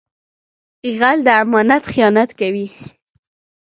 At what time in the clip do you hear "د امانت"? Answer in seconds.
1.27-1.83